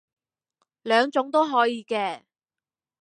[0.81, 2.23] 兩種都可以嘅